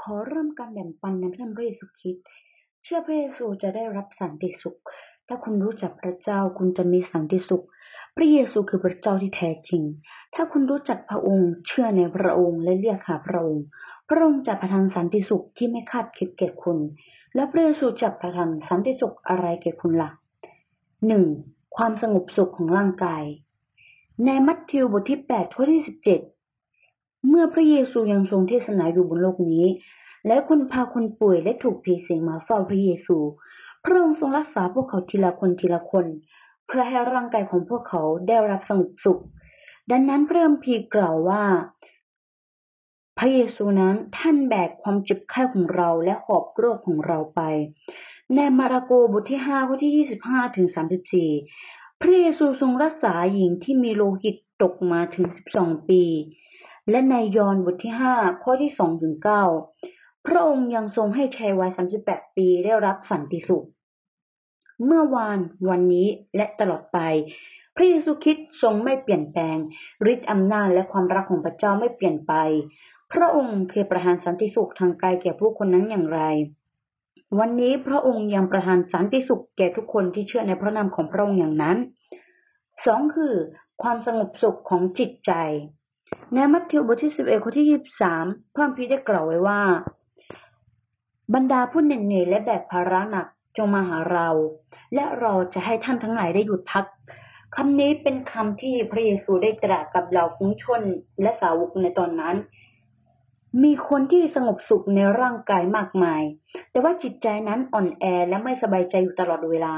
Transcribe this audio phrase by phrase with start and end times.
[0.00, 2.24] ขอเริ่มการแบ่งปันในพระนามพระเยซูคริสต์
[2.82, 4.78] เชื่อพระเยซูจะได้รับสันติสุข
[5.28, 7.64] ถ้าคุณรู้จักพระเจ้าคุณจะมีสันติสุข
[8.16, 9.82] พระเยซูคือพระเจ้าที่แท้จริง
[10.34, 13.64] ถ้าคุณรู้จักพระองค์ เชื่อในพระองค์และเรียกหาพระองค์
[14.08, 16.78] พระองค์จะประทานสันติสุขที่ไม่คาดคิดแก่คุณ
[17.34, 20.10] และพระเยซูจะประทานสันติสุขอะไรแก่คุณละ่ะ
[21.06, 21.24] หนึ่ง
[21.76, 23.24] ความสงบสุขของร่างกาย
[24.24, 25.96] ในมัทธิวบทที่แปดข้อที่สิบ
[27.28, 29.66] เมื่อพระเยซูยังทรงเทศนาอยู่บนโลกนี้
[30.26, 33.16] และคนพาคนป่วยและถูกผีสิงมาเฝ้าพระเยซู
[33.84, 36.06] พระองค์ทรงรักษาพวกเขาทีละคนทีละคน
[36.66, 39.22] เพื่อให้ร่างกายของพวกเขาได้รับสงบสุข
[39.90, 41.44] ดังนั้นพระคัมภีร์กล่าวว่า
[43.18, 47.40] พระเยซูนั้นท่านแบกความเจ็บไข้ของเราและหอบโรคของเราไป
[48.34, 51.30] ในมาระโกบทที่ห้าข้อที่ยี่สิบห้าถึงสามสิบสี่
[52.00, 56.02] พระเยซูทรงรักษาหญิงที่มีโลหิตตกมาถึงสิบสองปี
[56.90, 59.44] และในยอห์นบทที่ห้าข้อที่สองถึงเก้า
[60.26, 63.66] พระองค์ยังทรงให้ชายวัยสามสิบแปดปีได้รับสันติสุข
[64.84, 65.38] เมื่อวาน
[65.68, 66.98] วันนี้และตลอดไป
[67.76, 69.56] พระเยซูคริสต์ทรงไม่เปลี่ยนแปลง
[70.12, 72.32] ฤทธิ์อำนาจและความรักของพระเจ้าไม่เปลี่ยนไป
[73.12, 76.20] พระองค์เคยประทานสันติสุขทางกายแก่ผู้คนนั้นอย่างไร
[77.38, 81.76] วันนี้พระองค์ยังประทานสันติสุขแก่ทุกคนที่เชื่อในพระนามของพระองค์อย่างนั้น
[82.86, 83.34] สองคือ
[83.82, 85.32] ความสงบสุขของจิตใจ
[86.34, 89.60] ในมัทธิวบทที่สิบเอ็ดข้อที่ยี่สิบสามพระพีได้กล่าวไว้ว่า
[91.34, 94.28] บรรดาผู้เหนื่อยและแบกภาระหนักจงมาหาเรา
[94.94, 96.86] และเราจะให้ท่านทั้งหลายได้หยุดพัก
[97.56, 100.82] คำนี้เป็นคำที่พระเยซูได้ตรัสกับเหล่าฟุ้งชน
[101.22, 102.36] และสาวกในตอนนั้น
[103.62, 106.22] มีคนที่สงบสุขในร่างกายมากมาย
[106.70, 109.74] แต่ว่าจิตใจนั้นอ่อนแอและไม่สบายใจอยู่ตลอดเวลา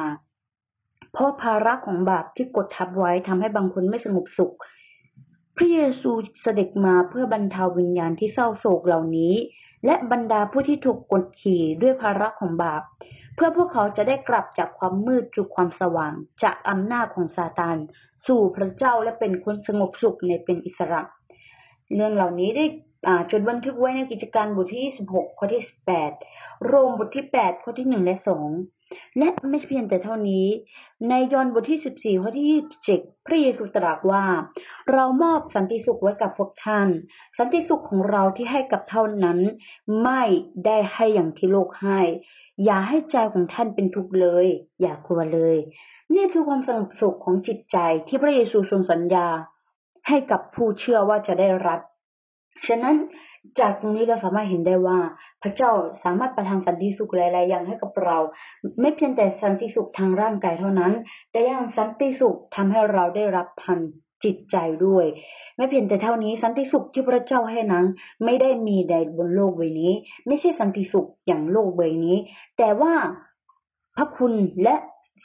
[1.12, 4.55] เพราะภาระของบาปที่กดทับไว้ทำให้บางคนไม่สงบสุข
[5.56, 6.11] พระเยซู
[6.42, 9.34] เสด็จมาเพื่อบรรเทาวิญญาณที่เศร้าโศกเหล่านี้
[9.84, 12.83] และบรรดาผู้ที่ถูกกดขี่ด้วยภาระของบาป
[13.34, 16.12] เพื่อพวกเขาจะได้กลับจากความมืดสู่ความสว่าง
[16.43, 17.76] จากอำนาจของซาตาน
[18.26, 21.03] สู่พระเจ้าและเป็นคนสงบสุขในเป็นอิสระ
[21.94, 22.65] เรื่องเหล่านี้ได้
[23.31, 25.62] จดบันทึกไว้ในกิจการบทที่ 26 ข้อที่
[26.15, 28.16] 18 โรมบทที่ 8 ข้อที่ 1 และ
[28.50, 28.81] 2
[29.19, 30.47] และไม่เพียงแต่เท่านี้
[31.08, 34.25] ในยอห์นบทที่สิบสี่ข้อที่ยี่สิบเจ็ดพระเยซูตรัสว่า
[34.92, 36.88] เรามอบสันติสุขไว้กับพวกท่าน
[37.38, 39.38] สันติสุขของเราที่ให้กับเท่านั้น
[40.02, 40.22] ไม่
[40.66, 42.00] ได้ให้อย่างที่โลกให้
[42.64, 44.47] อย่าให้ใจของท่านเป็นทุกข์เลย
[44.81, 45.56] อย่ากลัวเลย
[46.14, 49.26] นี่คือความสงบสุขของจิตใจที่พระเยซูทรงสัญญา
[50.08, 51.81] ให้กับผู้เชื่อว่าจะได้รับ
[52.66, 52.97] ฉะนั้น
[53.60, 54.98] จากตรงนี้เราสามารถเห็นได้ว่า
[55.42, 55.70] พระเจ้า
[56.04, 58.19] สามารถประทานสันติสุขหลาย ๆ อย่างให้กับเรา
[58.80, 60.92] ไม่เพียงแต่สันติสุขทางร่างกายเท่านั้น
[61.30, 63.78] แต่ยังสันติสุขทำให้เราได้รับพัน
[64.25, 65.06] จิตใจด้วย
[65.56, 67.86] ไม่เพียงแต่เท่านี้สันติสุขที่พระเจ้าให้นั้น
[68.25, 69.92] ไม่ได้มีในบนโลกใบนี้
[70.26, 72.16] ไม่ใช่สันติสุขอย่างโลกใบนี้
[72.58, 72.94] แต่ว่า
[73.97, 74.32] พระคุณ
[74.62, 74.75] และ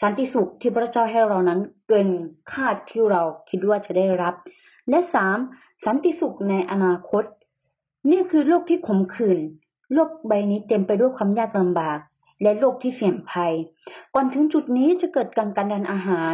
[0.02, 2.10] สันติสุขที่พระเจ้าให้เรานั้น เกิน
[2.52, 4.34] คาดที่เราคิดว่าจะได้รับ
[4.90, 5.38] และสาม
[5.86, 7.24] สันติสุขในอนาคต
[8.12, 9.40] นี่คือโลกที่ขมขื่น
[9.94, 12.00] โลกใบนี้เต็มไปด้วยความยากลำบาก
[12.42, 13.54] และโลกที่เสี่ยงภัย
[14.14, 16.34] ก่อนถึงจุดนี้จะเกิดการกันดันอาหาร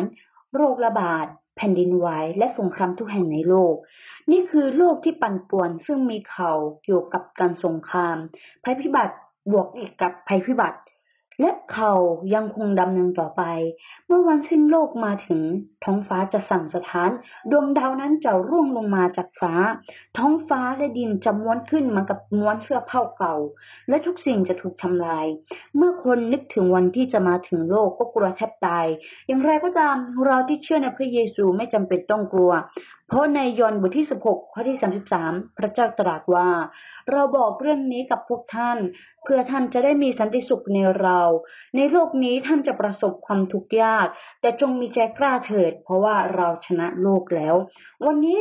[0.55, 1.25] โรคระบาด
[1.57, 2.07] แผ่นดินไหว
[2.37, 3.75] และสงครามทุกแห่งในโลก
[4.31, 6.51] นี่คือโลกที่ปั่นป่วน ซึ่งมีเขา
[6.83, 8.17] เกี่ยวกับการสงคราม
[8.63, 9.15] ภัยพิบัติ
[9.51, 10.79] บวกอีกกับภัยพิบัติ
[11.41, 11.93] และเขา
[12.33, 13.43] ยังคงดำเนินต่อไป
[14.07, 15.41] เมื่อวันสิ้นโลกมาถึง
[15.83, 17.09] ท้องฟ้าจะสั่นสะท้าน
[17.51, 19.53] ดวงดาวนั้นจะร่วงลงมาจากฟ้า
[20.17, 23.35] ท้องฟ้าและดินจะม้วนขึ้นมากับม้วนเสื้อผ้าเก่า
[23.89, 25.25] และทุกสิ่งจะถูกทำลาย
[25.77, 28.85] เมื่อคนนึกถึงวันที่จะมาถึงโลกก็กลัวแทบตาย
[29.27, 29.95] อย่างไรก็ตาม
[30.25, 32.51] เราที่เชื่อในพระเยซูไม่จำเป็นต้องกลัว
[33.13, 34.77] เพราะในยอห์นบทที่ 16 ข้อที่
[35.17, 36.49] 33 พระเจ้าตรัสว่า
[37.11, 38.77] เราบอกเรื่องนี้กับพวกท่าน
[39.23, 41.19] เพื่อท่านจะได้มีสันติสุขในเรา
[41.75, 44.07] ในโลกนี้ท่านจะประสบความทุกข์ยาก
[44.41, 47.55] แต่จงมีใจกล้าเถิด เพราะว่าเราชนะโลกแล้ว
[48.05, 48.37] วันนี้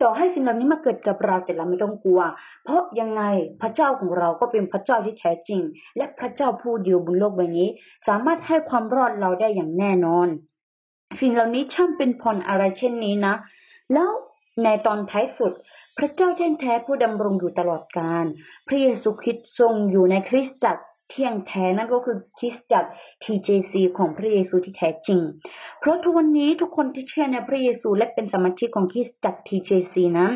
[0.00, 2.20] ต่อให้สิ่งเหล่านี้มาเกิดกับเราแต่เราไม่ต้องกลัว
[2.64, 3.22] เพราะยังไง
[3.62, 5.62] พระเจ้าของเราก็เป็นพระเจ้าที่แท้จริง
[5.96, 7.68] และพระเจ้าผู้เดียวบนโลกใบนี้
[8.08, 10.28] สามารถให้ความรอดเราได้อย่างแน่นอน
[11.20, 13.34] สิ่งเหล่านี้ช่างเป็นพรอะไรเช่นนี้นะ
[13.92, 14.10] แล้ว
[14.62, 15.52] ในตอนท้ายสุด
[15.98, 18.24] พระเจ้าแท้แท้ผู้ดำรงอยู่ตลอดกาล
[18.68, 22.90] พระเยซูคริสต์ทรงอยู่ในคริสตจักร เที่ยงแท้นั่นก็คือคริสตจักร
[23.24, 25.20] TJC ของพระเยซูที่แท้จริง
[25.80, 30.32] เพราะทุกวันนี้ทุกคนที่เชื่อในพระเยซูและเป็นสมาชิกของคริสตจักร TJC นั้น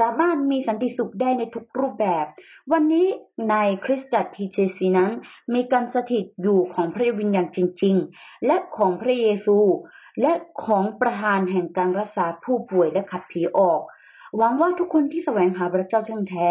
[0.00, 2.26] สามารถมีสันติสุขได้ในทุกรูปแบบ
[2.72, 3.06] วันนี้
[3.50, 5.10] ในคริสตจักร TJC นั้น
[5.54, 9.58] มีการสถิตอยู่ของพระวิญญาณจริง ๆ และของพระเยซู
[10.20, 10.32] และ
[10.64, 13.80] ของประธานแห่งการรักษาผู้ป่วยและขับผีออก
[14.36, 16.48] หวังว่าทุกคนที่แสวงหาพระเจ้าเที่ยงแท้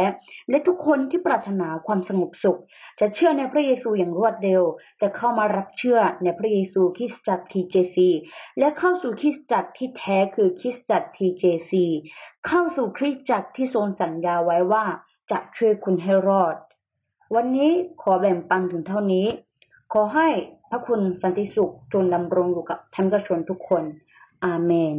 [0.49, 2.59] และทุกคนที่ปรารถนาความสงบสุข
[2.99, 4.61] จะเชื่อในพระเยซูอย่างรวดเร็ว
[5.01, 7.97] จะเข้ามารับเชื่อในพระเยซูคริสตจักร TJC
[8.59, 11.73] และเข้าสู่คริสตจักรที่แท้คือคริสตจักร TJC
[12.47, 14.85] เข้าสู่คริสตจักรที่ทรงสัญญาไว้ว่า
[15.31, 16.55] จะช่วยคุณให้รอด
[17.35, 17.71] วันนี้
[18.01, 19.27] ขอแบ่งปันถึงเท่านี้
[19.93, 20.27] ขอให้
[20.69, 23.83] พระคุณสันติสุขจงดำรงอยู่กับท่านผู้ชมทุกคน
[24.45, 24.95] อาเมน